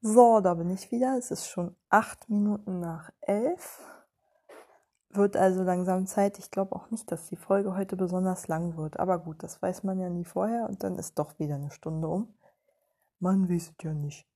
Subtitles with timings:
[0.00, 1.18] So, da bin ich wieder.
[1.18, 3.80] Es ist schon acht Minuten nach elf.
[5.10, 6.38] Wird also langsam Zeit.
[6.38, 9.00] Ich glaube auch nicht, dass die Folge heute besonders lang wird.
[9.00, 12.06] Aber gut, das weiß man ja nie vorher und dann ist doch wieder eine Stunde
[12.06, 12.32] um.
[13.18, 14.28] Man weiß es ja nicht.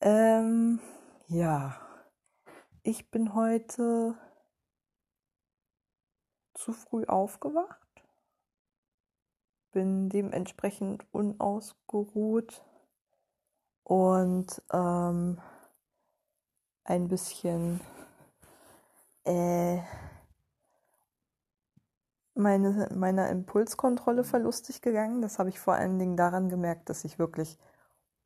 [0.00, 0.80] Ähm,
[1.26, 1.76] ja.
[2.82, 4.16] Ich bin heute
[6.54, 7.86] zu früh aufgewacht.
[9.72, 12.64] Bin dementsprechend unausgeruht
[13.86, 15.38] und ähm,
[16.82, 17.80] ein bisschen
[19.24, 19.78] äh,
[22.34, 25.22] meine, meiner Impulskontrolle verlustig gegangen.
[25.22, 27.58] Das habe ich vor allen Dingen daran gemerkt, dass ich wirklich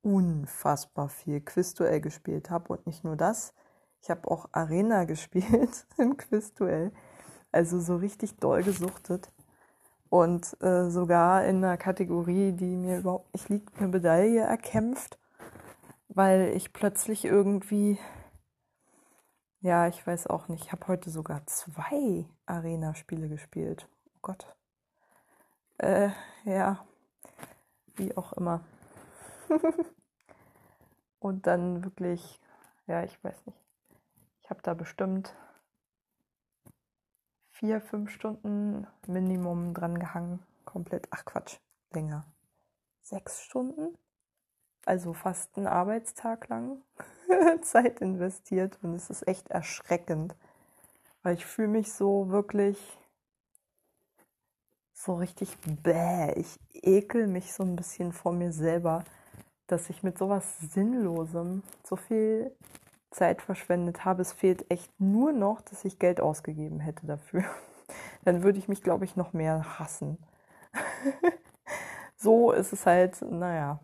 [0.01, 3.53] unfassbar viel Quizduell gespielt habe und nicht nur das.
[4.01, 6.91] Ich habe auch Arena gespielt im Quizduell.
[7.53, 9.31] Also so richtig doll gesuchtet.
[10.09, 15.20] Und äh, sogar in einer Kategorie, die mir überhaupt nicht liegt, eine Medaille erkämpft
[16.13, 17.99] weil ich plötzlich irgendwie,
[19.61, 23.89] ja, ich weiß auch nicht, ich habe heute sogar zwei Arena-Spiele gespielt.
[24.07, 24.57] Oh Gott.
[25.79, 26.11] Äh,
[26.45, 26.85] ja,
[27.95, 28.65] wie auch immer.
[31.21, 32.41] Und dann wirklich,
[32.87, 33.59] ja, ich weiß nicht.
[34.43, 35.35] Ich habe da bestimmt
[37.51, 40.43] vier, fünf Stunden Minimum dran gehangen.
[40.65, 41.07] Komplett.
[41.11, 41.59] Ach Quatsch,
[41.93, 42.25] länger.
[43.03, 43.97] Sechs Stunden?
[44.87, 46.83] Also fast einen Arbeitstag lang
[47.63, 50.35] Zeit investiert und es ist echt erschreckend,
[51.23, 52.79] weil ich fühle mich so wirklich
[54.95, 56.33] so richtig bäh.
[56.37, 59.05] Ich ekel mich so ein bisschen vor mir selber,
[59.67, 62.55] dass ich mit sowas Sinnlosem so viel
[63.11, 64.23] Zeit verschwendet habe.
[64.23, 67.45] Es fehlt echt nur noch, dass ich Geld ausgegeben hätte dafür.
[68.25, 70.19] Dann würde ich mich, glaube ich, noch mehr hassen.
[72.17, 73.81] so ist es halt, naja,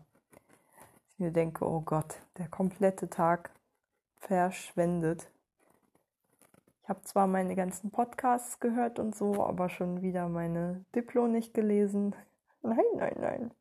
[1.19, 3.51] mir denke, oh Gott, der komplette Tag
[4.19, 5.29] verschwendet.
[6.83, 11.53] Ich habe zwar meine ganzen Podcasts gehört und so, aber schon wieder meine Diplo nicht
[11.53, 12.15] gelesen.
[12.61, 13.51] Nein, nein, nein.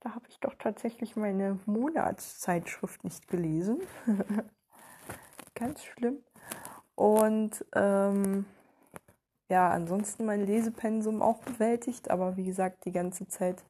[0.00, 3.80] Da habe ich doch tatsächlich meine Monatszeitschrift nicht gelesen.
[5.54, 6.18] Ganz schlimm.
[6.94, 8.44] Und ähm,
[9.48, 13.64] ja, ansonsten mein Lesepensum auch bewältigt, aber wie gesagt, die ganze Zeit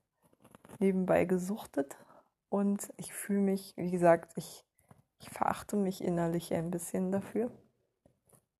[0.79, 1.97] nebenbei gesuchtet.
[2.55, 4.65] Und ich fühle mich, wie gesagt, ich,
[5.19, 7.51] ich verachte mich innerlich ein bisschen dafür.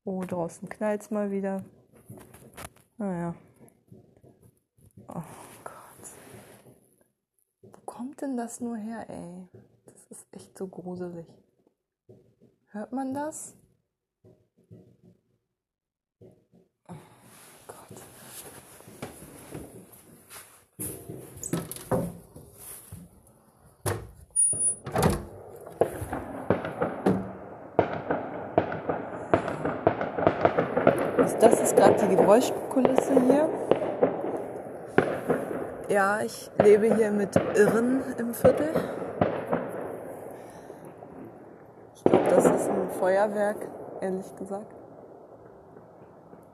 [0.03, 1.65] Oh, draußen knallt es mal wieder.
[2.97, 3.37] Naja.
[5.07, 5.23] Oh
[5.63, 6.11] Gott.
[7.63, 9.47] Wo kommt denn das nur her, ey?
[9.85, 11.29] Das ist echt so gruselig.
[12.73, 13.55] Hört man das?
[31.41, 33.49] Das ist gerade die Geräuschkulisse hier.
[35.89, 38.71] Ja, ich lebe hier mit Irren im Viertel.
[41.95, 43.69] Ich glaube, das ist ein Feuerwerk,
[44.01, 44.75] ehrlich gesagt.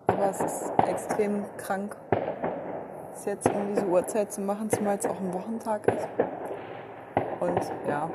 [0.06, 1.96] Aber es ist extrem krank,
[3.14, 6.08] es jetzt um diese Uhrzeit zu machen, zumal es auch ein Wochentag ist.
[7.40, 8.10] Und ja,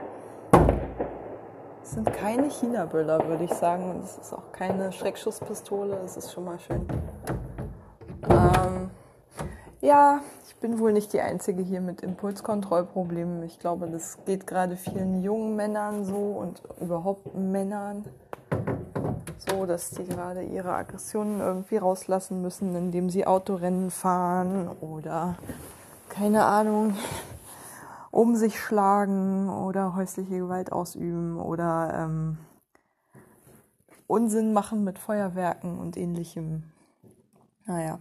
[1.96, 3.90] sind keine China-Böller, würde ich sagen.
[3.90, 5.98] Und es ist auch keine Schreckschusspistole.
[6.06, 6.86] Es ist schon mal schön.
[8.30, 8.90] Ähm,
[9.82, 13.44] ja, ich bin wohl nicht die Einzige hier mit Impulskontrollproblemen.
[13.44, 18.04] Ich glaube, das geht gerade vielen jungen Männern so und überhaupt Männern
[19.38, 25.36] so, dass die gerade ihre Aggressionen irgendwie rauslassen müssen, indem sie Autorennen fahren oder
[26.10, 26.96] keine Ahnung,
[28.16, 32.38] um sich schlagen oder häusliche Gewalt ausüben oder ähm,
[34.08, 36.72] Unsinn machen mit Feuerwerken und ähnlichem.
[37.66, 38.00] Naja,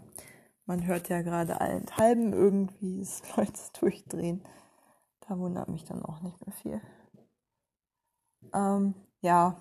[0.67, 4.45] man hört ja gerade allenthalben irgendwie, dass Leute durchdrehen.
[5.27, 6.81] Da wundert mich dann auch nicht mehr viel.
[8.53, 9.57] Ähm, ja,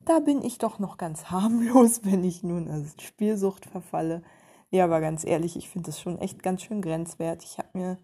[0.00, 4.22] da bin ich doch noch ganz harmlos, wenn ich nun als Spielsucht verfalle.
[4.68, 7.52] Ja, aber ganz ehrlich, ich finde das schon echt ganz schön grenzwertig.
[7.52, 7.98] Ich habe mir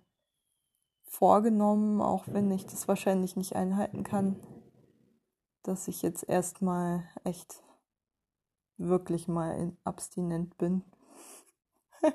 [1.08, 4.36] vorgenommen, auch wenn ich das wahrscheinlich nicht einhalten kann,
[5.62, 7.62] dass ich jetzt erstmal echt
[8.76, 10.84] wirklich mal abstinent bin.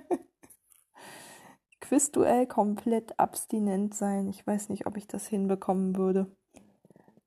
[1.82, 4.30] Quizduell komplett abstinent sein.
[4.30, 6.34] Ich weiß nicht, ob ich das hinbekommen würde.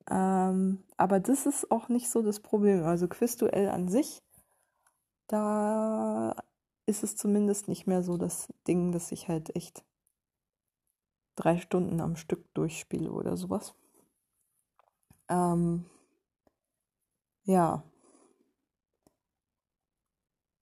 [0.08, 2.84] Ähm, aber das ist auch nicht so das Problem.
[2.84, 4.22] Also Quizduell an sich,
[5.26, 6.34] da
[6.86, 9.84] ist es zumindest nicht mehr so das Ding, dass ich halt echt
[11.36, 13.74] drei Stunden am Stück durchspiele oder sowas.
[15.28, 15.84] Ähm,
[17.44, 17.82] ja.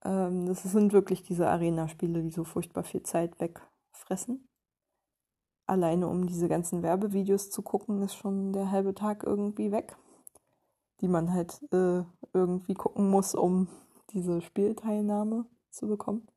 [0.04, 4.48] Ähm, das sind wirklich diese Arena-Spiele, die so furchtbar viel Zeit wegfressen.
[5.66, 9.96] Alleine um diese ganzen Werbevideos zu gucken, ist schon der halbe Tag irgendwie weg,
[11.00, 12.02] die man halt äh,
[12.34, 13.68] irgendwie gucken muss, um
[14.10, 16.28] diese Spielteilnahme zu bekommen.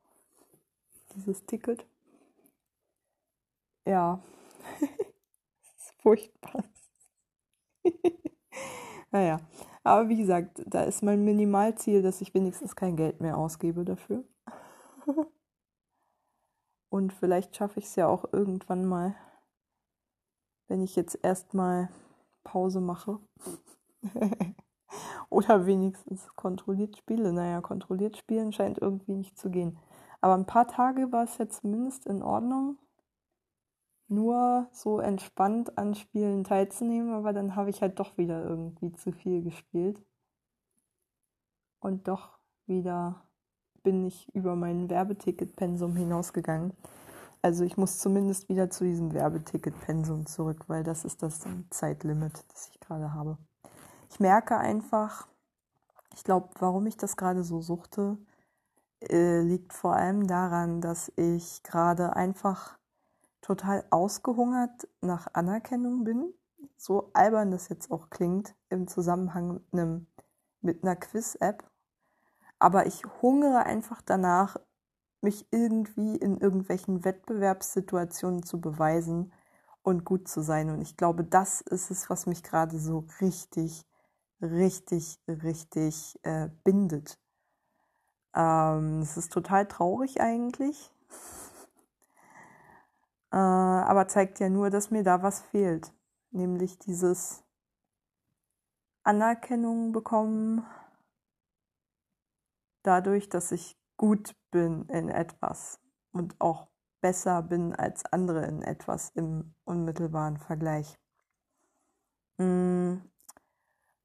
[1.16, 1.86] Dieses Ticket.
[3.88, 4.20] Ja.
[4.82, 4.90] das
[5.78, 6.64] ist furchtbar.
[9.12, 9.40] naja.
[9.84, 14.26] Aber wie gesagt, da ist mein Minimalziel, dass ich wenigstens kein Geld mehr ausgebe dafür.
[16.90, 19.16] Und vielleicht schaffe ich es ja auch irgendwann mal,
[20.68, 21.88] wenn ich jetzt erstmal
[22.44, 23.20] Pause mache.
[25.30, 27.32] Oder wenigstens kontrolliert spiele.
[27.32, 29.80] Naja, kontrolliert spielen scheint irgendwie nicht zu gehen.
[30.20, 32.78] Aber ein paar Tage war es jetzt zumindest in Ordnung
[34.10, 39.12] nur so entspannt an Spielen teilzunehmen, aber dann habe ich halt doch wieder irgendwie zu
[39.12, 40.02] viel gespielt.
[41.80, 43.22] Und doch wieder
[43.84, 46.74] bin ich über mein Werbeticket-Pensum hinausgegangen.
[47.42, 52.70] Also ich muss zumindest wieder zu diesem Werbeticket-Pensum zurück, weil das ist das Zeitlimit, das
[52.70, 53.38] ich gerade habe.
[54.10, 55.28] Ich merke einfach,
[56.14, 58.18] ich glaube, warum ich das gerade so suchte,
[59.02, 62.78] äh, liegt vor allem daran, dass ich gerade einfach
[63.42, 66.34] total ausgehungert nach Anerkennung bin,
[66.76, 69.62] so albern das jetzt auch klingt im Zusammenhang
[70.62, 71.64] mit, einer Quiz-App,
[72.60, 74.58] aber ich hungere einfach danach,
[75.22, 79.34] mich irgendwie in irgendwelchen Wettbewerbssituationen zu beweisen
[79.82, 80.70] und gut zu sein.
[80.70, 83.86] Und ich glaube, das ist es, was mich gerade so richtig,
[84.42, 87.20] richtig, richtig äh, bindet.
[88.36, 90.92] Ähm, es ist total traurig eigentlich,
[93.32, 95.94] äh, aber zeigt ja nur, dass mir da was fehlt,
[96.32, 97.44] nämlich dieses
[99.04, 100.66] Anerkennung bekommen
[102.84, 105.80] dadurch, dass ich gut bin in etwas
[106.12, 106.68] und auch
[107.02, 110.98] besser bin als andere in etwas im unmittelbaren Vergleich.
[112.38, 112.98] Mm,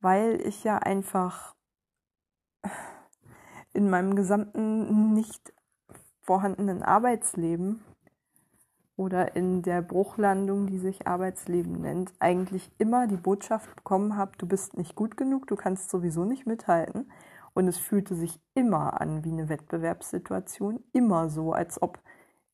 [0.00, 1.54] weil ich ja einfach
[3.72, 5.52] in meinem gesamten nicht
[6.20, 7.84] vorhandenen Arbeitsleben
[9.02, 14.46] oder in der Bruchlandung, die sich Arbeitsleben nennt, eigentlich immer die Botschaft bekommen habe, du
[14.46, 17.10] bist nicht gut genug, du kannst sowieso nicht mithalten.
[17.54, 21.99] Und es fühlte sich immer an wie eine Wettbewerbssituation, immer so, als ob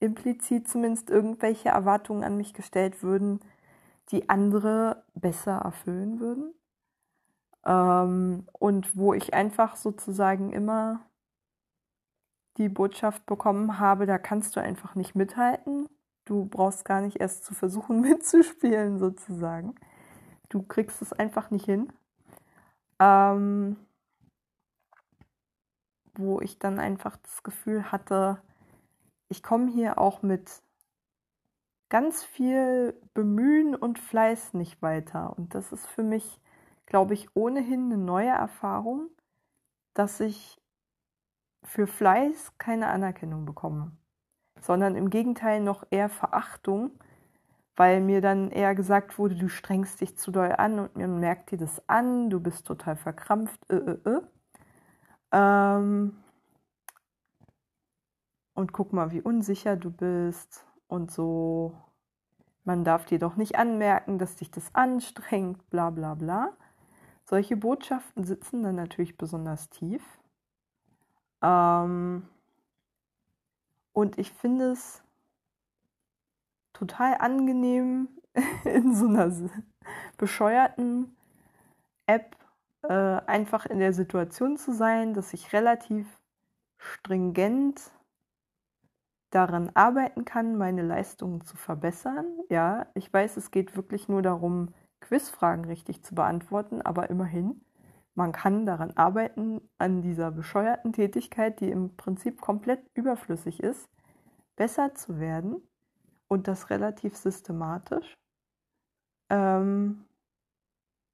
[0.01, 3.41] implizit zumindest irgendwelche Erwartungen an mich gestellt würden,
[4.11, 6.55] die andere besser erfüllen würden.
[7.65, 11.01] Ähm, und wo ich einfach sozusagen immer
[12.57, 15.89] die Botschaft bekommen habe, da kannst du einfach nicht mithalten,
[16.29, 19.75] Du brauchst gar nicht erst zu versuchen mitzuspielen, sozusagen.
[20.51, 21.91] Du kriegst es einfach nicht hin.
[23.01, 23.77] Ähm,
[26.15, 28.43] wo ich dann einfach das Gefühl hatte,
[29.31, 30.63] ich komme hier auch mit
[31.89, 35.35] ganz viel Bemühen und Fleiß nicht weiter.
[35.39, 36.43] Und das ist für mich,
[36.85, 39.09] glaube ich, ohnehin eine neue Erfahrung,
[39.95, 40.61] dass ich
[41.63, 43.93] für Fleiß keine Anerkennung bekomme
[44.61, 46.91] sondern im Gegenteil noch eher Verachtung,
[47.77, 51.51] weil mir dann eher gesagt wurde, du strengst dich zu doll an und man merkt
[51.51, 53.61] dir das an, du bist total verkrampft.
[53.71, 54.21] Äh, äh, äh.
[55.33, 56.17] Ähm
[58.55, 61.75] und guck mal, wie unsicher du bist und so.
[62.65, 66.53] Man darf dir doch nicht anmerken, dass dich das anstrengt, bla bla bla.
[67.25, 70.03] Solche Botschaften sitzen dann natürlich besonders tief.
[71.41, 72.27] Ähm
[73.99, 75.03] und ich finde es
[76.73, 78.07] total angenehm,
[78.65, 79.33] in so einer
[80.19, 81.17] bescheuerten
[82.07, 82.37] App
[82.85, 86.07] äh, einfach in der Situation zu sein, dass ich relativ
[86.77, 87.91] stringent
[89.31, 92.25] daran arbeiten kann, meine Leistungen zu verbessern.
[92.51, 97.61] Ja, ich weiß, es geht wirklich nur darum, Quizfragen richtig zu beantworten, aber immerhin
[98.19, 103.89] man kann daran arbeiten, an dieser bescheuerten Tätigkeit, die im Prinzip komplett überflüssig ist,
[104.57, 105.63] besser zu werden
[106.27, 108.19] und das relativ systematisch
[109.31, 110.05] ähm,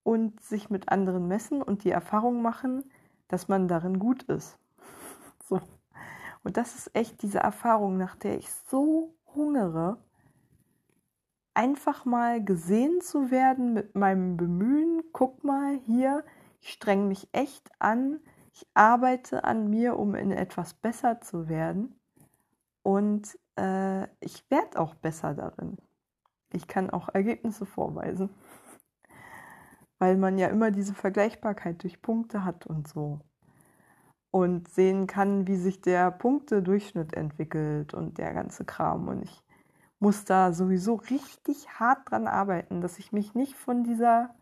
[0.03, 2.91] und sich mit anderen messen und die Erfahrung machen,
[3.29, 4.59] dass man darin gut ist.
[5.47, 5.61] so.
[6.43, 9.99] Und das ist echt diese Erfahrung, nach der ich so hungere,
[11.53, 15.03] einfach mal gesehen zu werden mit meinem Bemühen.
[15.13, 16.25] Guck mal hier,
[16.65, 18.21] ich strenge mich echt an.
[18.55, 22.01] Ich arbeite an mir, um in etwas besser zu werden.
[22.83, 25.77] Und äh, ich werde auch besser darin.
[26.55, 28.31] Ich kann auch Ergebnisse vorweisen.
[29.99, 33.21] weil man ja immer diese Vergleichbarkeit durch Punkte hat und so.
[34.31, 39.09] Und sehen kann, wie sich der Punktedurchschnitt entwickelt und der ganze Kram.
[39.09, 39.43] Und ich
[39.99, 44.35] muss da sowieso richtig hart dran arbeiten, dass ich mich nicht von dieser.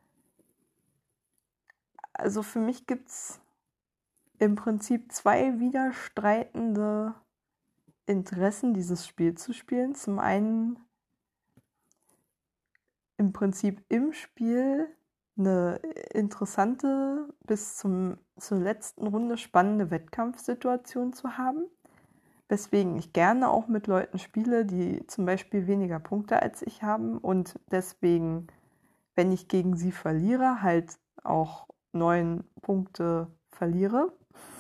[2.13, 3.41] Also für mich gibt es
[4.39, 7.15] im Prinzip zwei widerstreitende
[8.07, 9.95] Interessen, dieses Spiel zu spielen.
[9.95, 10.79] Zum einen
[13.17, 14.89] im Prinzip im Spiel
[15.39, 15.77] eine
[16.13, 21.65] interessante bis zum, zur letzten Runde spannende Wettkampfsituation zu haben,
[22.49, 27.19] weswegen ich gerne auch mit Leuten spiele, die zum Beispiel weniger Punkte als ich haben
[27.19, 28.49] und deswegen,
[29.15, 34.13] wenn ich gegen sie verliere, halt auch neun Punkte verliere.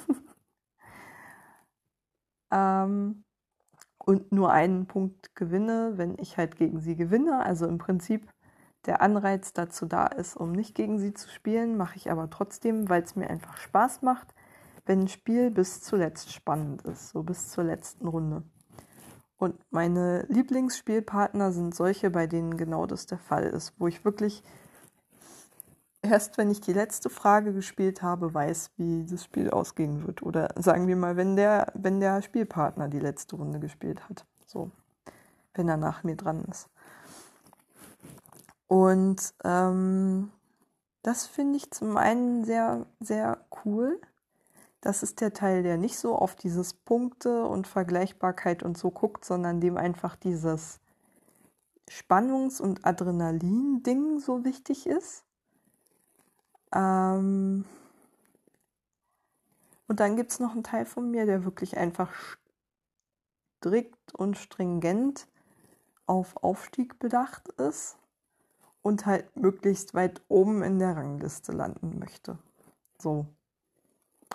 [2.52, 3.24] ähm,
[3.98, 7.44] und nur einen Punkt gewinne, wenn ich halt gegen sie gewinne.
[7.44, 8.28] Also im Prinzip
[8.86, 12.88] der Anreiz dazu da ist, um nicht gegen sie zu spielen, mache ich aber trotzdem,
[12.88, 14.34] weil es mir einfach Spaß macht,
[14.86, 18.42] wenn ein Spiel bis zuletzt spannend ist, so bis zur letzten Runde.
[19.36, 24.42] Und meine Lieblingsspielpartner sind solche, bei denen genau das der Fall ist, wo ich wirklich
[26.02, 30.22] erst, wenn ich die letzte Frage gespielt habe, weiß, wie das Spiel ausgehen wird.
[30.22, 34.26] Oder sagen wir mal, wenn der, wenn der Spielpartner die letzte Runde gespielt hat.
[34.46, 34.70] So,
[35.54, 36.68] wenn er nach mir dran ist.
[38.66, 40.30] Und ähm,
[41.02, 44.00] das finde ich zum einen sehr, sehr cool.
[44.80, 49.24] Das ist der Teil, der nicht so auf dieses Punkte und Vergleichbarkeit und so guckt,
[49.24, 50.80] sondern dem einfach dieses
[51.88, 55.24] Spannungs- und Adrenalin-Ding so wichtig ist.
[56.74, 57.64] Ähm
[59.88, 62.10] und dann gibt es noch einen Teil von mir, der wirklich einfach
[63.58, 65.28] strikt und stringent
[66.06, 67.96] auf Aufstieg bedacht ist
[68.82, 72.38] und halt möglichst weit oben in der Rangliste landen möchte.
[72.98, 73.26] So.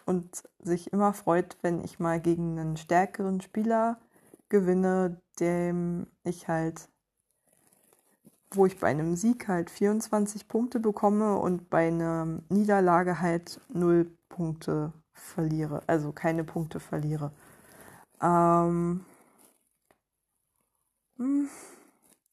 [0.06, 4.00] Und sich immer freut, wenn ich mal gegen einen stärkeren Spieler
[4.50, 6.88] gewinne, dem ich halt,
[8.52, 14.10] wo ich bei einem Sieg halt 24 Punkte bekomme und bei einer Niederlage halt 0
[14.30, 17.32] Punkte verliere, also keine Punkte verliere.
[18.22, 19.06] Ähm,
[21.18, 21.50] hm,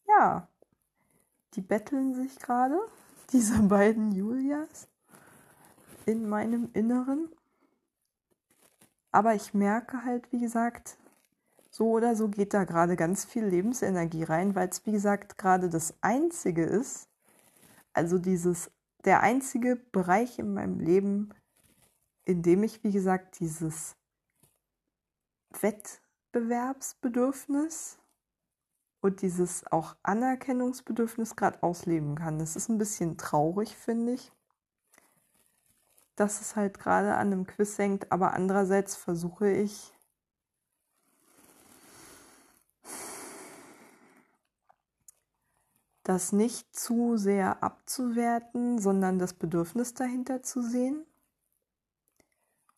[0.07, 0.49] ja,
[1.55, 2.79] die betteln sich gerade,
[3.33, 4.89] diese beiden Julias,
[6.07, 7.29] in meinem Inneren.
[9.11, 10.97] Aber ich merke halt, wie gesagt,
[11.75, 15.69] so oder so geht da gerade ganz viel Lebensenergie rein, weil es, wie gesagt, gerade
[15.69, 17.09] das Einzige ist,
[17.93, 18.71] also dieses,
[19.05, 21.31] der einzige Bereich in meinem Leben,
[22.25, 23.97] in dem ich, wie gesagt, dieses
[25.61, 27.99] Wettbewerbsbedürfnis
[29.01, 32.39] und dieses auch Anerkennungsbedürfnis gerade ausleben kann.
[32.39, 34.31] Das ist ein bisschen traurig, finde ich,
[36.15, 39.94] dass es halt gerade an einem Quiz hängt, aber andererseits versuche ich
[46.05, 51.05] das nicht zu sehr abzuwerten, sondern das Bedürfnis dahinter zu sehen.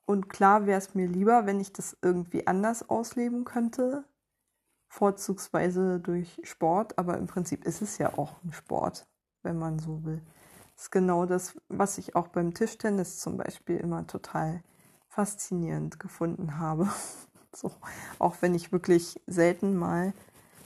[0.06, 4.04] Und klar wäre es mir lieber, wenn ich das irgendwie anders ausleben könnte,
[4.88, 9.08] vorzugsweise durch Sport, aber im Prinzip ist es ja auch ein Sport,
[9.42, 10.22] wenn man so will.
[10.74, 14.62] Das ist genau das, was ich auch beim Tischtennis zum Beispiel immer total
[15.08, 16.88] faszinierend gefunden habe.
[17.52, 17.72] so,
[18.20, 20.12] auch wenn ich wirklich selten mal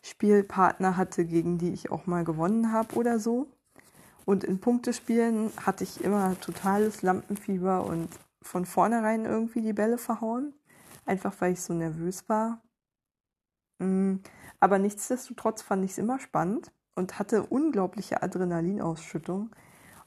[0.03, 3.49] Spielpartner hatte, gegen die ich auch mal gewonnen habe oder so.
[4.25, 8.09] Und in Punktespielen hatte ich immer totales Lampenfieber und
[8.43, 10.55] von vornherein irgendwie die Bälle verhauen.
[11.07, 12.63] Einfach weil ich so nervös war.
[13.79, 14.17] Mm,
[14.61, 19.51] aber nichtsdestotrotz fand ich es immer spannend und hatte unglaubliche Adrenalinausschüttung.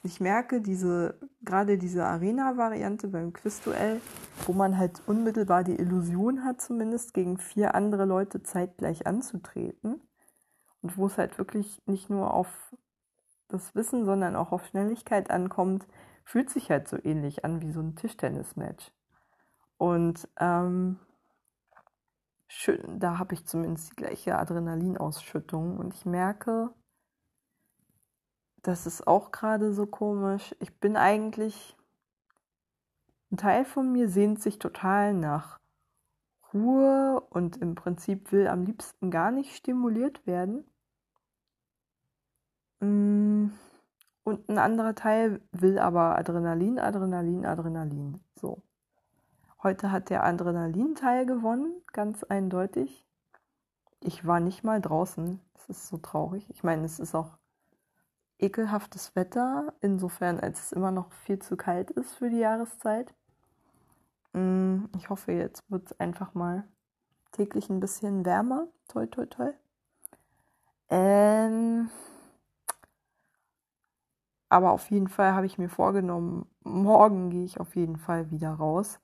[0.05, 4.01] Ich merke, diese, gerade diese Arena-Variante beim Quizduell,
[4.45, 10.01] wo man halt unmittelbar die Illusion hat, zumindest gegen vier andere Leute zeitgleich anzutreten.
[10.81, 12.75] Und wo es halt wirklich nicht nur auf
[13.47, 15.87] das Wissen, sondern auch auf Schnelligkeit ankommt,
[16.25, 18.91] fühlt sich halt so ähnlich an wie so ein Tischtennis-Match.
[19.77, 20.99] Und ähm,
[22.47, 26.71] schön, da habe ich zumindest die gleiche Adrenalinausschüttung und ich merke,
[28.63, 30.55] das ist auch gerade so komisch.
[30.59, 31.75] Ich bin eigentlich,
[33.31, 35.59] ein Teil von mir sehnt sich total nach
[36.53, 40.63] Ruhe und im Prinzip will am liebsten gar nicht stimuliert werden.
[42.79, 43.47] Mm,
[44.23, 48.21] und ein anderer Teil will aber Adrenalin, Adrenalin, Adrenalin.
[48.35, 48.61] So.
[49.61, 53.05] Heute hat der Adrenalin-Teil gewonnen, ganz eindeutig.
[53.99, 55.39] Ich war nicht mal draußen.
[55.53, 56.49] Das ist so traurig.
[56.49, 57.37] Ich meine, es ist auch
[58.39, 63.13] ekelhaftes Wetter, insofern als es immer noch viel zu kalt ist für die Jahreszeit.
[64.33, 66.63] Mm, ich hoffe, jetzt wird es einfach mal
[67.31, 68.67] täglich ein bisschen wärmer.
[68.87, 69.53] Toi, toi, toi.
[70.89, 71.89] Ähm,
[74.49, 78.51] aber auf jeden Fall habe ich mir vorgenommen, morgen gehe ich auf jeden Fall wieder
[78.53, 78.99] raus,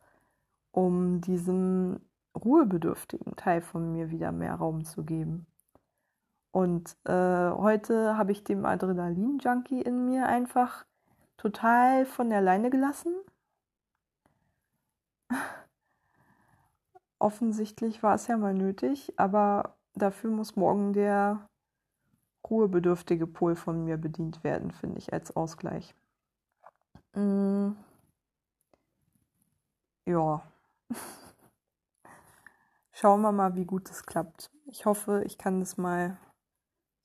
[0.71, 1.99] um diesem
[2.35, 5.47] ruhebedürftigen Teil von mir wieder mehr Raum zu geben.
[6.51, 7.11] Und äh,
[7.51, 10.85] heute habe ich dem Adrenalin-Junkie in mir einfach
[11.37, 13.13] total von der Leine gelassen.
[17.19, 21.47] Offensichtlich war es ja mal nötig, aber dafür muss morgen der
[22.49, 25.93] ruhebedürftige Pol von mir bedient werden, finde ich, als Ausgleich.
[27.13, 27.71] Mm.
[30.05, 30.41] Ja.
[32.91, 34.51] Schauen wir mal, wie gut es klappt.
[34.65, 36.17] Ich hoffe, ich kann das mal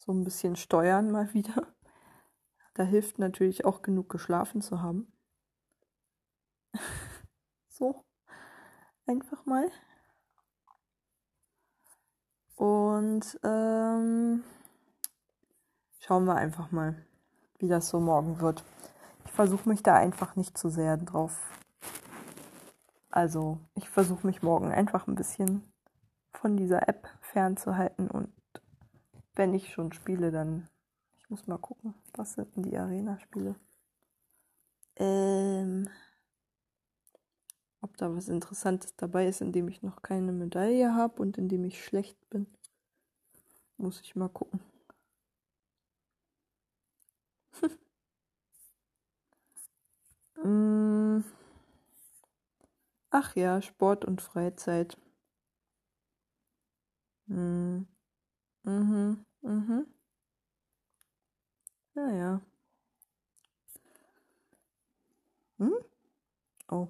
[0.04, 1.66] so ein bisschen steuern mal wieder.
[2.75, 5.12] Da hilft natürlich auch genug geschlafen zu haben.
[7.68, 8.04] so,
[9.06, 9.70] einfach mal.
[12.56, 14.42] Und ähm,
[16.00, 17.06] schauen wir einfach mal,
[17.58, 18.64] wie das so morgen wird.
[19.25, 21.40] Ich versuche mich da einfach nicht zu sehr drauf.
[23.11, 25.73] Also, ich versuche mich morgen einfach ein bisschen
[26.32, 28.32] von dieser App fernzuhalten und
[29.36, 30.68] wenn ich schon spiele, dann.
[31.18, 33.56] Ich muss mal gucken, was sind denn die Arena-Spiele?
[34.96, 35.88] Ähm.
[37.80, 41.48] Ob da was Interessantes dabei ist, in dem ich noch keine Medaille habe und in
[41.48, 42.46] dem ich schlecht bin.
[43.76, 44.60] Muss ich mal gucken.
[50.44, 51.22] Mm.
[53.10, 54.98] Ach ja, Sport und Freizeit.
[57.28, 57.86] Hm.
[58.64, 59.87] Mhm, mhm.
[61.94, 62.40] Ja, ja.
[65.59, 65.75] Hm?
[66.71, 66.88] Oh.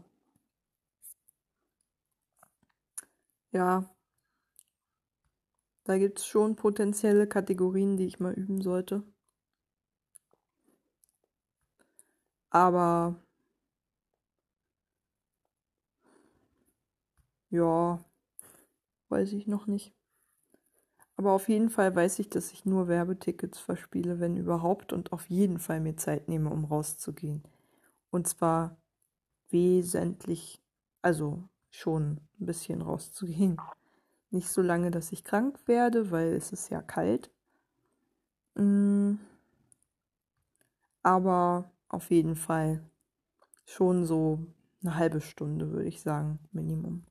[3.52, 3.84] Ja.
[5.84, 9.02] Da gibt es schon potenzielle Kategorien, die ich mal üben sollte.
[12.50, 13.14] Aber
[17.50, 17.98] ja,
[19.08, 19.94] weiß ich noch nicht.
[21.16, 25.30] Aber auf jeden Fall weiß ich, dass ich nur Werbetickets verspiele, wenn überhaupt, und auf
[25.30, 27.42] jeden Fall mir Zeit nehme, um rauszugehen.
[28.10, 28.76] Und zwar
[29.50, 30.60] wesentlich,
[31.02, 33.56] also schon ein bisschen rauszugehen.
[34.30, 37.30] Nicht so lange, dass ich krank werde, weil es ist ja kalt.
[38.56, 39.14] Mm.
[41.02, 42.82] Aber auf jeden Fall
[43.66, 44.40] schon so
[44.82, 47.04] eine halbe Stunde, würde ich sagen, Minimum.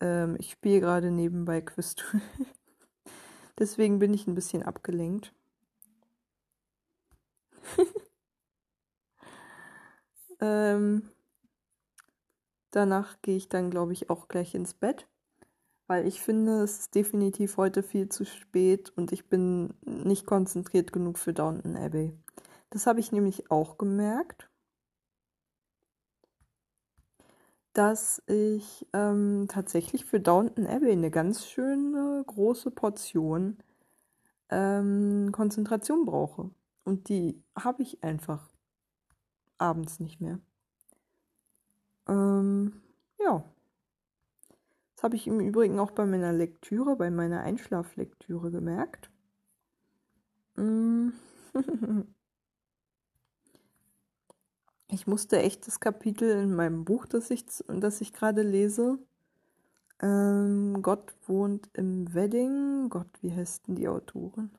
[0.00, 2.22] Ähm, ich spiele gerade nebenbei Quizduell.
[3.58, 5.32] Deswegen bin ich ein bisschen abgelenkt.
[10.40, 11.10] ähm,
[12.70, 15.08] danach gehe ich dann, glaube ich, auch gleich ins Bett,
[15.86, 20.92] weil ich finde, es ist definitiv heute viel zu spät und ich bin nicht konzentriert
[20.92, 22.12] genug für Downton Abbey.
[22.70, 24.47] Das habe ich nämlich auch gemerkt.
[27.78, 33.56] Dass ich ähm, tatsächlich für Downton Abbey eine ganz schöne große Portion
[34.50, 36.50] ähm, Konzentration brauche.
[36.82, 38.50] Und die habe ich einfach
[39.58, 40.40] abends nicht mehr.
[42.08, 42.82] Ähm,
[43.20, 43.44] ja.
[44.96, 49.08] Das habe ich im Übrigen auch bei meiner Lektüre, bei meiner Einschlaflektüre gemerkt.
[50.56, 51.10] Mm.
[54.90, 58.98] Ich musste echt das Kapitel in meinem Buch, das ich, das ich gerade lese,
[60.00, 62.88] ähm, Gott wohnt im Wedding.
[62.90, 64.50] Gott, wie heißt denn die Autorin?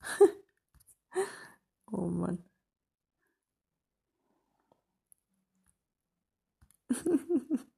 [1.92, 2.38] oh Mann.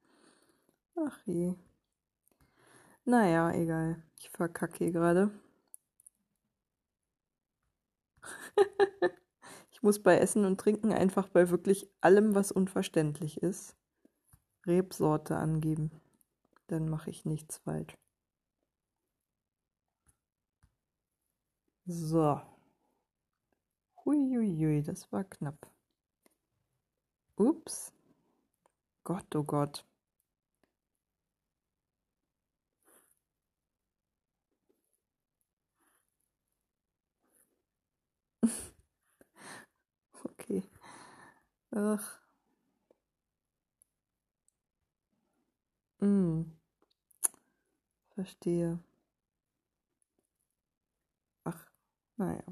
[0.97, 1.55] Ach je.
[3.07, 4.03] Naja, egal.
[4.19, 5.31] Ich verkacke hier gerade.
[9.71, 13.77] ich muss bei Essen und Trinken einfach bei wirklich allem, was unverständlich ist,
[14.67, 15.90] Rebsorte angeben.
[16.69, 17.95] Dann mache ich nichts falsch.
[21.87, 22.40] So.
[24.05, 25.71] Huiuiui, das war knapp.
[27.37, 27.93] Ups.
[29.05, 29.85] Gott, oh Gott.
[41.75, 42.21] Ach.
[46.01, 46.41] Hm.
[46.41, 46.53] Mm.
[48.15, 48.79] Verstehe.
[51.45, 51.67] Ach,
[52.17, 52.45] naja.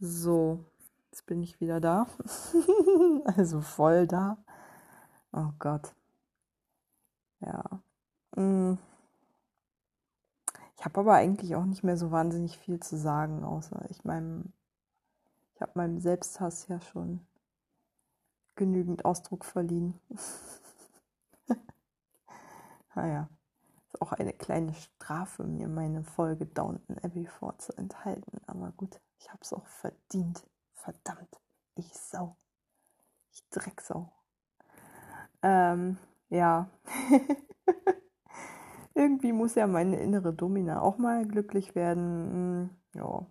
[0.00, 0.64] So,
[1.10, 2.06] jetzt bin ich wieder da.
[3.24, 4.38] also voll da.
[5.32, 5.94] Oh Gott.
[7.40, 7.82] Ja.
[8.36, 8.78] Hm.
[10.76, 14.52] Ich habe aber eigentlich auch nicht mehr so wahnsinnig viel zu sagen, außer ich meinem
[15.62, 17.26] habe meinem Selbsthass ja schon
[18.56, 20.00] genügend Ausdruck verliehen.
[22.94, 23.28] naja,
[23.86, 28.40] ist auch eine kleine Strafe, mir meine Folge Downton Abbey vorzuenthalten.
[28.46, 30.44] Aber gut, ich habe es auch verdient.
[30.74, 31.40] Verdammt,
[31.74, 32.36] ich Sau.
[33.30, 34.12] Ich Drecksau.
[35.42, 35.98] Ähm,
[36.28, 36.68] ja.
[38.94, 42.70] Irgendwie muss ja meine innere Domina auch mal glücklich werden.
[42.94, 43.26] Hm, ja.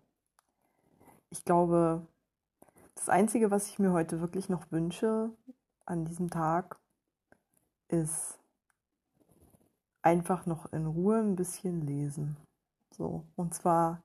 [1.29, 2.07] Ich glaube,
[2.95, 5.31] das Einzige, was ich mir heute wirklich noch wünsche
[5.85, 6.79] an diesem Tag,
[7.87, 8.39] ist
[10.01, 12.37] einfach noch in Ruhe ein bisschen lesen.
[12.91, 14.01] So, und zwar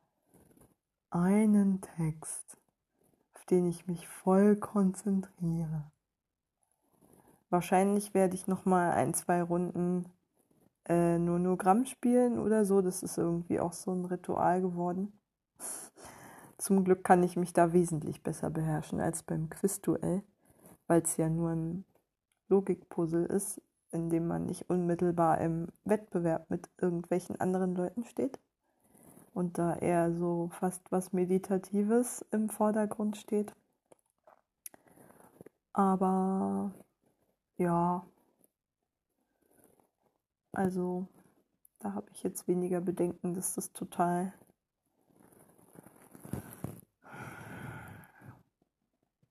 [1.10, 2.56] einen Text,
[3.34, 5.90] auf den ich mich voll konzentriere.
[7.50, 10.06] Wahrscheinlich werde ich noch mal ein, zwei Runden
[10.88, 12.82] äh, Nonogramm spielen oder so.
[12.82, 15.12] Das ist irgendwie auch so ein Ritual geworden.
[16.58, 20.22] Zum Glück kann ich mich da wesentlich besser beherrschen als beim Quizduell,
[20.86, 21.84] weil es ja nur ein
[22.48, 28.38] Logikpuzzle ist, in dem man nicht unmittelbar im Wettbewerb mit irgendwelchen anderen Leuten steht
[29.34, 33.54] und da eher so fast was Meditatives im Vordergrund steht.
[35.74, 36.72] Aber
[37.58, 38.06] ja,
[40.52, 41.06] also
[41.80, 44.32] da habe ich jetzt weniger Bedenken, dass das total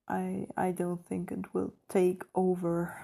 [0.08, 2.94] I, I don't think it will take over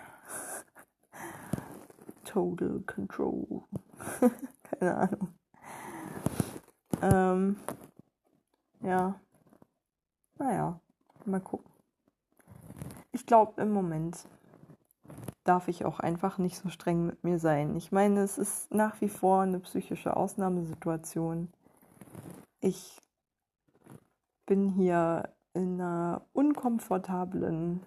[2.25, 3.67] total control.
[4.81, 5.35] Keine Ahnung.
[7.03, 7.57] Ähm,
[8.81, 9.21] ja.
[10.39, 10.81] Naja,
[11.25, 11.71] mal gucken.
[13.11, 14.27] Ich glaube, im Moment
[15.45, 17.77] darf ich auch einfach nicht so streng mit mir sein.
[17.77, 21.53] Ich meine, es ist nach wie vor eine psychische Ausnahmesituation.
[22.61, 23.01] Ich
[24.47, 27.81] bin hier in einer unkomfortablen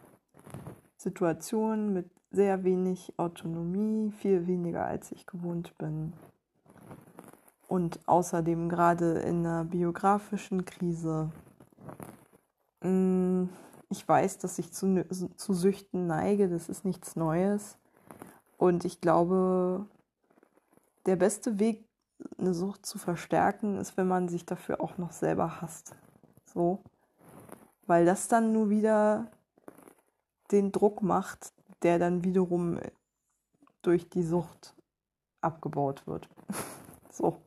[0.98, 6.14] Situation mit sehr wenig Autonomie, viel weniger als ich gewohnt bin.
[7.68, 11.32] Und außerdem gerade in einer biografischen Krise.
[12.82, 13.46] Mm,
[13.90, 17.78] ich weiß, dass ich zu, zu Süchten neige, das ist nichts Neues.
[18.58, 19.86] Und ich glaube,
[21.06, 21.86] der beste Weg,
[22.38, 25.96] eine Sucht zu verstärken, ist, wenn man sich dafür auch noch selber hasst.
[26.46, 26.82] So.
[27.88, 29.32] Weil das dann nur wieder
[30.52, 32.80] den Druck macht, der dann wiederum
[33.82, 34.76] durch die Sucht
[35.42, 36.30] abgebaut wird.
[37.12, 37.38] so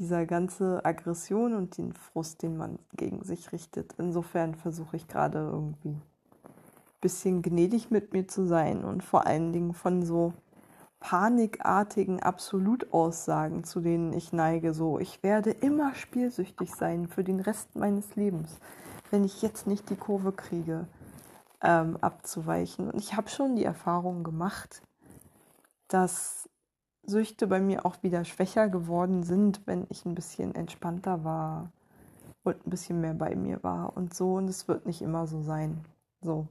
[0.00, 3.94] dieser ganze Aggression und den Frust, den man gegen sich richtet.
[3.98, 6.02] Insofern versuche ich gerade irgendwie ein
[7.02, 10.32] bisschen gnädig mit mir zu sein und vor allen Dingen von so
[11.00, 17.74] panikartigen Absolutaussagen, zu denen ich neige, so ich werde immer spielsüchtig sein für den Rest
[17.74, 18.58] meines Lebens,
[19.10, 20.86] wenn ich jetzt nicht die Kurve kriege,
[21.62, 22.90] ähm, abzuweichen.
[22.90, 24.82] Und ich habe schon die Erfahrung gemacht,
[25.88, 26.48] dass
[27.02, 31.72] Süchte bei mir auch wieder schwächer geworden sind, wenn ich ein bisschen entspannter war
[32.44, 34.34] und ein bisschen mehr bei mir war und so.
[34.34, 35.84] Und es wird nicht immer so sein.
[36.20, 36.46] So.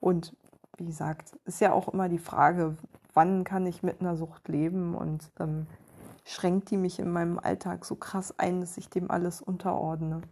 [0.00, 0.34] Und
[0.78, 2.76] wie gesagt, ist ja auch immer die Frage,
[3.14, 5.66] wann kann ich mit einer Sucht leben und ähm,
[6.24, 10.22] schränkt die mich in meinem Alltag so krass ein, dass ich dem alles unterordne.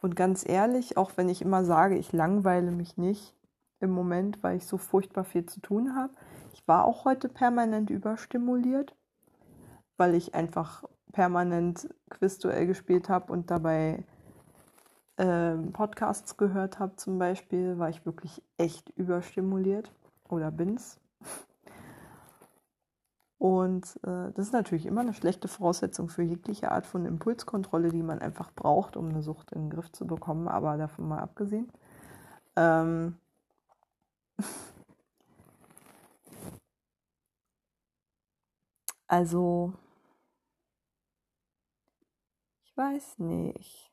[0.00, 3.34] Und ganz ehrlich, auch wenn ich immer sage, ich langweile mich nicht
[3.80, 6.12] im Moment, weil ich so furchtbar viel zu tun habe,
[6.52, 8.96] ich war auch heute permanent überstimuliert,
[9.96, 14.04] weil ich einfach permanent Quizduell gespielt habe und dabei
[15.16, 19.92] äh, Podcasts gehört habe zum Beispiel, war ich wirklich echt überstimuliert
[20.28, 20.98] oder bin's.
[23.42, 28.04] Und äh, das ist natürlich immer eine schlechte Voraussetzung für jegliche Art von Impulskontrolle, die
[28.04, 31.68] man einfach braucht, um eine Sucht in den Griff zu bekommen, aber davon mal abgesehen.
[32.56, 33.16] Ähm
[39.08, 39.74] Also,
[42.64, 43.92] ich weiß nicht.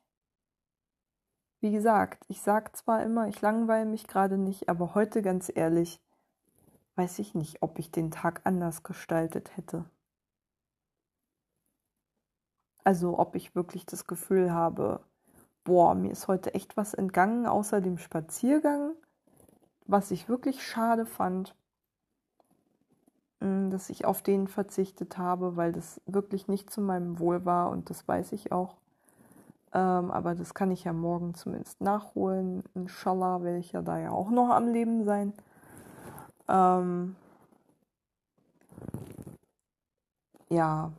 [1.60, 6.00] Wie gesagt, ich sage zwar immer, ich langweile mich gerade nicht, aber heute ganz ehrlich,
[7.00, 9.86] weiß ich nicht, ob ich den Tag anders gestaltet hätte.
[12.84, 15.00] Also, ob ich wirklich das Gefühl habe,
[15.64, 18.92] boah, mir ist heute echt was entgangen außer dem Spaziergang,
[19.86, 21.54] was ich wirklich schade fand.
[23.40, 27.70] mm, dass ich auf den verzichtet habe, weil das wirklich nicht zu meinem Wohl war
[27.70, 28.76] und das weiß ich auch.
[29.72, 32.64] Ähm, aber das kann ich ja morgen zumindest nachholen.
[32.74, 35.32] Inshallah werde ich ja da ja auch noch am Leben sein.
[36.50, 37.14] Ähm,
[40.48, 40.92] ja.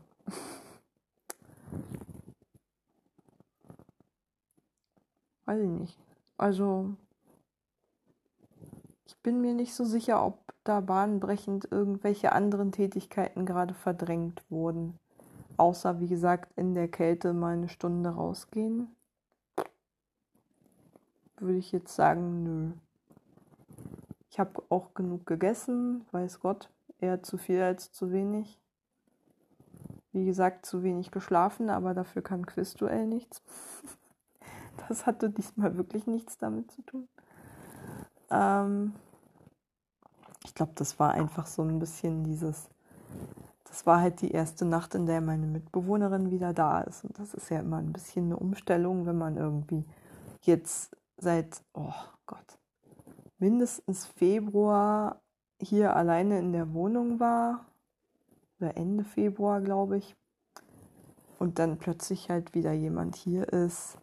[5.46, 6.00] Weiß ich nicht.
[6.38, 6.96] Also,
[9.06, 14.98] ich bin mir nicht so sicher, ob da bahnbrechend irgendwelche anderen Tätigkeiten gerade verdrängt wurden.
[15.58, 18.96] Außer, wie gesagt, in der Kälte mal eine Stunde rausgehen.
[21.38, 22.72] Würde ich jetzt sagen, nö.
[24.32, 28.58] Ich habe auch genug gegessen, weiß Gott, eher zu viel als zu wenig.
[30.14, 33.42] Wie gesagt, zu wenig geschlafen, aber dafür kann Quizduell nichts.
[34.88, 37.08] Das hatte diesmal wirklich nichts damit zu tun.
[38.32, 38.94] Ähm
[40.44, 42.70] ich glaube, das war einfach so ein bisschen dieses,
[43.66, 47.04] das war halt die erste Nacht, in der meine Mitbewohnerin wieder da ist.
[47.04, 49.86] Und das ist ja immer ein bisschen eine Umstellung, wenn man irgendwie
[50.42, 51.94] jetzt seit, oh
[52.26, 52.58] Gott,
[53.42, 55.22] mindestens Februar
[55.60, 57.66] hier alleine in der Wohnung war.
[58.60, 60.16] Oder Ende Februar, glaube ich.
[61.40, 63.98] Und dann plötzlich halt wieder jemand hier ist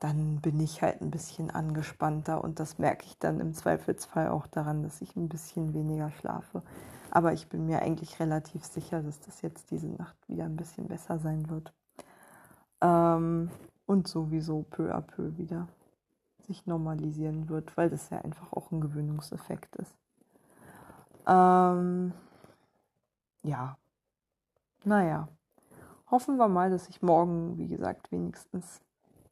[0.00, 4.46] dann bin ich halt ein bisschen angespannter und das merke ich dann im Zweifelsfall auch
[4.46, 6.62] daran, dass ich ein bisschen weniger schlafe.
[7.10, 10.86] Aber ich bin mir eigentlich relativ sicher, dass das jetzt diese Nacht wieder ein bisschen
[10.86, 11.72] besser sein wird.
[12.80, 13.50] Ähm,
[13.86, 15.66] und sowieso peu à peu wieder
[16.48, 19.96] sich normalisieren wird, weil das ja einfach auch ein Gewöhnungseffekt ist.
[21.26, 22.12] Ähm,
[23.42, 23.76] ja,
[24.84, 25.28] naja,
[26.10, 28.80] hoffen wir mal, dass ich morgen, wie gesagt, wenigstens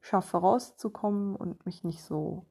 [0.00, 2.44] schaffe rauszukommen und mich nicht so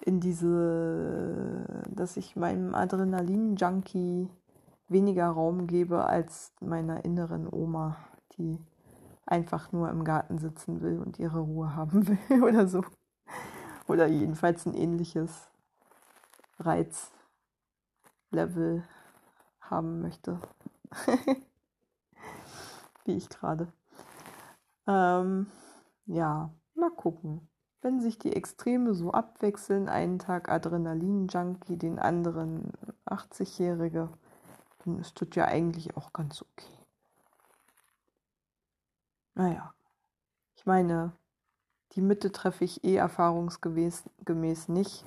[0.00, 4.28] in diese, dass ich meinem Adrenalin-Junkie
[4.88, 7.96] weniger Raum gebe als meiner inneren Oma,
[8.38, 8.58] die
[9.26, 12.82] einfach nur im Garten sitzen will und ihre Ruhe haben will oder so.
[13.86, 15.48] Oder jedenfalls ein ähnliches
[16.58, 17.12] Reizlevel
[19.60, 20.40] haben möchte.
[23.04, 23.72] Wie ich gerade.
[24.86, 25.46] Ähm,
[26.06, 27.48] ja, mal gucken.
[27.82, 32.72] Wenn sich die Extreme so abwechseln, einen Tag Adrenalin-Junkie, den anderen
[33.06, 34.08] 80-Jährige,
[34.84, 36.72] dann ist das ja eigentlich auch ganz okay.
[39.34, 39.74] Naja,
[40.56, 41.12] ich meine,
[41.92, 45.04] die Mitte treffe ich eh erfahrungsgemäß nicht.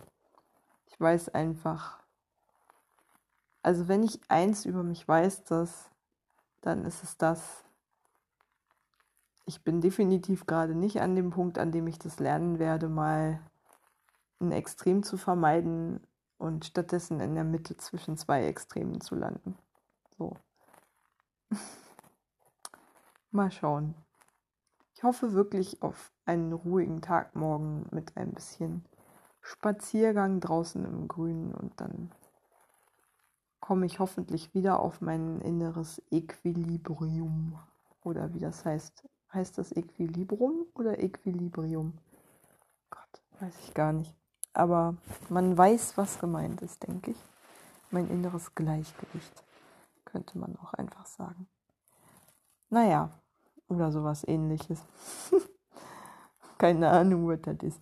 [0.87, 1.99] Ich weiß einfach,
[3.61, 5.89] also wenn ich eins über mich weiß, das,
[6.61, 7.63] dann ist es das,
[9.49, 13.39] ich bin definitiv gerade nicht an dem Punkt, an dem ich das lernen werde, mal
[14.39, 16.05] ein Extrem zu vermeiden
[16.37, 19.57] und stattdessen in der Mitte zwischen zwei Extremen zu landen.
[20.17, 20.37] So.
[23.31, 23.95] mal schauen.
[24.99, 28.83] Ich hoffe wirklich auf einen ruhigen Tag morgen mit ein bisschen
[29.39, 32.11] Spaziergang draußen im Grünen und dann
[33.61, 37.57] komme ich hoffentlich wieder auf mein inneres Equilibrium
[38.03, 41.97] oder wie das heißt, Heißt das Equilibrum oder Equilibrium?
[42.89, 44.13] Gott, weiß ich gar nicht.
[44.51, 44.97] Aber
[45.29, 47.25] man weiß, was gemeint ist, denke ich.
[47.89, 49.45] Mein inneres Gleichgewicht,
[50.03, 51.47] könnte man auch einfach sagen.
[52.69, 53.11] Naja,
[53.69, 54.83] oder sowas ähnliches.
[56.57, 57.81] Keine Ahnung, was das ist.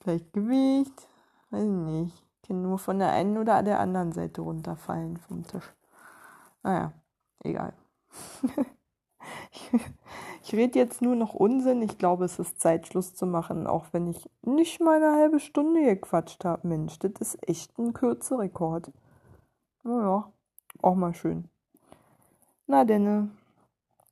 [0.00, 1.08] Gleichgewicht,
[1.50, 2.24] weiß ich nicht.
[2.42, 5.72] Ich kann nur von der einen oder der anderen Seite runterfallen vom Tisch.
[6.62, 6.92] Naja,
[7.42, 7.72] egal.
[10.46, 11.80] Ich rede jetzt nur noch Unsinn.
[11.80, 15.40] Ich glaube, es ist Zeit, Schluss zu machen, auch wenn ich nicht mal eine halbe
[15.40, 16.68] Stunde gequatscht habe.
[16.68, 18.92] Mensch, das ist echt ein kürzer Rekord.
[19.84, 20.30] Naja,
[20.82, 21.48] auch mal schön.
[22.66, 23.30] Na denn,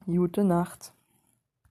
[0.07, 0.93] gute Nacht.